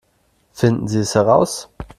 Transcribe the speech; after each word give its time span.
Finden 0.51 0.87
Sie 0.87 0.97
es 1.01 1.13
heraus! 1.13 1.69